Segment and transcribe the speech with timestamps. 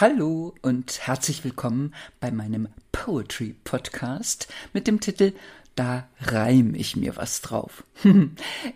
[0.00, 5.32] Hallo und herzlich willkommen bei meinem Poetry Podcast mit dem Titel
[5.74, 7.82] Da reim ich mir was drauf.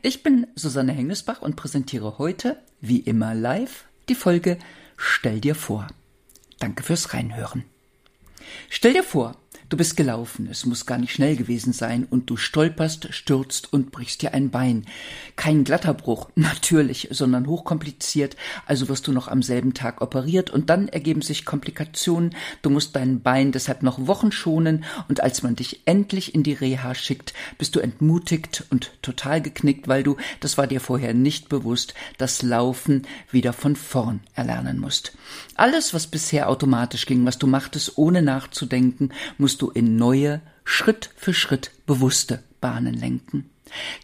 [0.03, 4.59] Ich bin Susanne Hengesbach und präsentiere heute, wie immer live, die Folge
[4.97, 5.87] Stell dir vor.
[6.59, 7.65] Danke fürs Reinhören.
[8.69, 9.37] Stell dir vor,
[9.73, 13.91] Du bist gelaufen, es muss gar nicht schnell gewesen sein, und du stolperst, stürzt und
[13.91, 14.85] brichst dir ein Bein.
[15.35, 20.69] Kein glatter Bruch, natürlich, sondern hochkompliziert, also wirst du noch am selben Tag operiert, und
[20.69, 25.57] dann ergeben sich Komplikationen, du musst dein Bein deshalb noch Wochen schonen, und als man
[25.57, 30.59] dich endlich in die Reha schickt, bist du entmutigt und total geknickt, weil du, das
[30.59, 35.17] war dir vorher nicht bewusst, das Laufen wieder von vorn erlernen musst.
[35.55, 41.11] Alles, was bisher automatisch ging, was du machtest, ohne nachzudenken, musst du in neue, Schritt
[41.17, 43.51] für Schritt bewusste Bahnen lenken.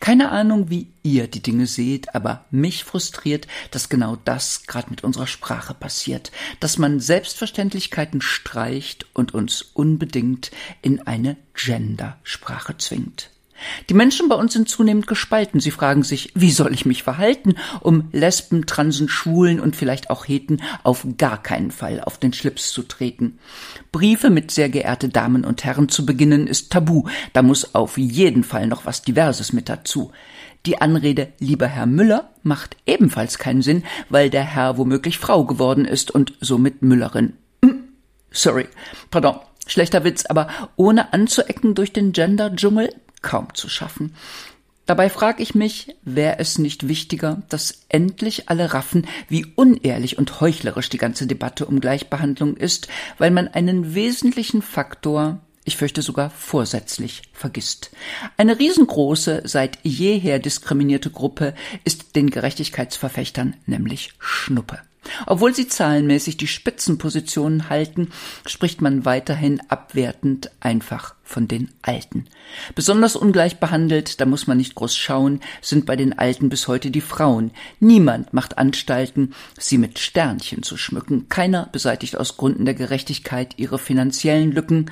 [0.01, 5.05] Keine Ahnung, wie ihr die Dinge seht, aber mich frustriert, dass genau das gerade mit
[5.05, 10.51] unserer Sprache passiert, dass man Selbstverständlichkeiten streicht und uns unbedingt
[10.81, 13.31] in eine Gendersprache zwingt.
[13.89, 15.61] Die Menschen bei uns sind zunehmend gespalten.
[15.61, 20.27] Sie fragen sich, wie soll ich mich verhalten, um Lesben, Transen, Schwulen und vielleicht auch
[20.27, 23.39] Heten auf gar keinen Fall auf den Schlips zu treten.
[23.93, 27.05] Briefe mit sehr geehrte Damen und Herren zu beginnen ist tabu.
[27.33, 30.13] Da muss auf jeden Fall noch was Diverses mit dazu.
[30.67, 35.85] Die Anrede lieber Herr Müller macht ebenfalls keinen Sinn, weil der Herr womöglich Frau geworden
[35.85, 37.35] ist und somit Müllerin.
[37.65, 37.85] Hm,
[38.31, 38.69] sorry,
[39.11, 42.91] pardon, schlechter Witz, aber ohne anzuecken durch den Gender-Dschungel
[43.23, 44.15] kaum zu schaffen.
[44.89, 50.41] Dabei frage ich mich, wäre es nicht wichtiger, dass endlich alle raffen, wie unehrlich und
[50.41, 52.89] heuchlerisch die ganze Debatte um Gleichbehandlung ist,
[53.19, 57.91] weil man einen wesentlichen Faktor, ich fürchte sogar vorsätzlich, vergisst.
[58.39, 61.53] Eine riesengroße, seit jeher diskriminierte Gruppe
[61.85, 64.79] ist den Gerechtigkeitsverfechtern nämlich Schnuppe.
[65.27, 68.11] Obwohl sie zahlenmäßig die Spitzenpositionen halten,
[68.47, 72.27] spricht man weiterhin abwertend einfach von den Alten.
[72.75, 76.91] Besonders ungleich behandelt, da muss man nicht groß schauen, sind bei den Alten bis heute
[76.91, 77.51] die Frauen.
[77.81, 81.29] Niemand macht Anstalten, sie mit Sternchen zu schmücken.
[81.29, 84.91] Keiner beseitigt aus Gründen der Gerechtigkeit ihre finanziellen Lücken.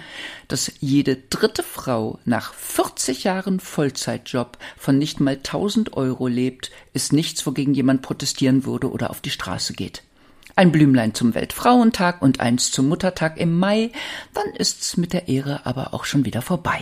[0.49, 7.15] Dass jede dritte Frau nach 40 Jahren Vollzeitjob von nicht mal 1000 Euro lebt, ist
[7.15, 10.03] nichts, wogegen jemand protestieren würde oder auf die Straße geht
[10.56, 13.93] ein Blümlein zum Weltfrauentag und eins zum Muttertag im Mai,
[14.33, 16.81] dann ist's mit der Ehre aber auch schon wieder vorbei.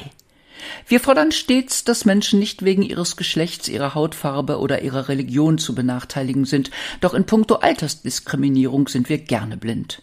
[0.87, 5.75] Wir fordern stets, dass Menschen nicht wegen ihres Geschlechts, ihrer Hautfarbe oder ihrer Religion zu
[5.75, 6.71] benachteiligen sind,
[7.01, 10.03] doch in puncto Altersdiskriminierung sind wir gerne blind.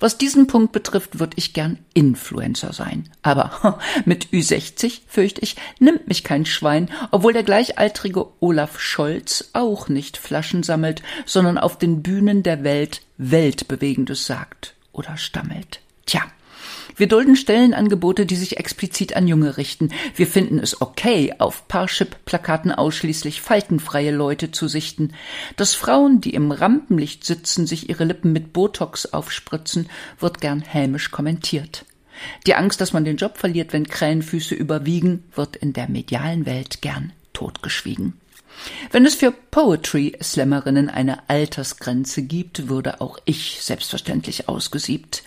[0.00, 3.08] Was diesen Punkt betrifft, würde ich gern Influencer sein.
[3.22, 9.88] Aber mit Ü60, fürchte ich, nimmt mich kein Schwein, obwohl der gleichaltrige Olaf Scholz auch
[9.88, 15.80] nicht Flaschen sammelt, sondern auf den Bühnen der Welt Weltbewegendes sagt oder stammelt.
[16.06, 16.22] Tja,
[16.96, 19.90] wir dulden Stellenangebote, die sich explizit an Junge richten.
[20.14, 25.12] Wir finden es okay, auf Parship-Plakaten ausschließlich faltenfreie Leute zu sichten.
[25.56, 29.88] Dass Frauen, die im Rampenlicht sitzen, sich ihre Lippen mit Botox aufspritzen,
[30.18, 31.84] wird gern hämisch kommentiert.
[32.46, 36.80] Die Angst, dass man den Job verliert, wenn Krähenfüße überwiegen, wird in der medialen Welt
[36.80, 38.14] gern totgeschwiegen.
[38.90, 45.22] Wenn es für Poetry-Slammerinnen eine Altersgrenze gibt, würde auch ich selbstverständlich ausgesiebt.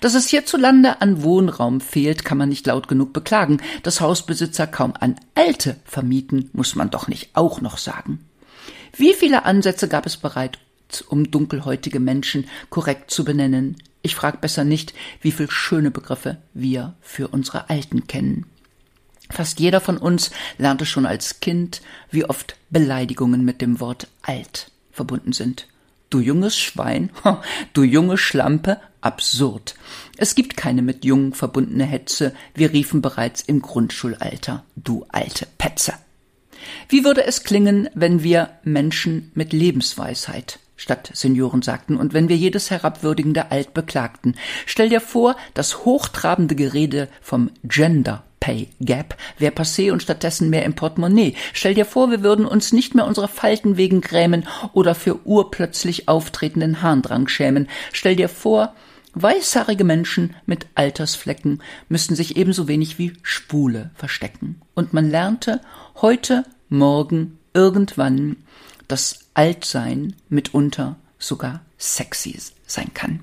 [0.00, 3.60] Dass es hierzulande an Wohnraum fehlt, kann man nicht laut genug beklagen.
[3.82, 8.24] Dass Hausbesitzer kaum an Alte vermieten, muss man doch nicht auch noch sagen.
[8.96, 10.58] Wie viele Ansätze gab es bereits,
[11.08, 13.76] um dunkelhäutige Menschen korrekt zu benennen?
[14.02, 18.46] Ich frag besser nicht, wie viel schöne Begriffe wir für unsere Alten kennen.
[19.30, 24.70] Fast jeder von uns lernte schon als Kind, wie oft Beleidigungen mit dem Wort alt
[24.90, 25.66] verbunden sind.
[26.10, 27.10] Du junges Schwein,
[27.72, 29.76] du junge Schlampe, absurd.
[30.16, 35.94] Es gibt keine mit jung verbundene Hetze, wir riefen bereits im Grundschulalter, du alte Petze.
[36.88, 42.36] Wie würde es klingen, wenn wir Menschen mit Lebensweisheit statt Senioren sagten, und wenn wir
[42.36, 44.34] jedes herabwürdigende Alt beklagten.
[44.64, 50.64] Stell dir vor, das hochtrabende Gerede vom Gender Pay Gap wäre passé und stattdessen mehr
[50.64, 51.34] im Portemonnaie.
[51.52, 56.08] Stell dir vor, wir würden uns nicht mehr unserer Falten wegen grämen oder für urplötzlich
[56.08, 57.68] auftretenden Harndrang schämen.
[57.92, 58.74] Stell dir vor,
[59.12, 64.60] weißhaarige Menschen mit Altersflecken müssten sich ebenso wenig wie Spule verstecken.
[64.74, 65.60] Und man lernte
[66.00, 68.36] heute, morgen, irgendwann,
[68.88, 73.20] dass Altsein mitunter sogar sexy sein kann.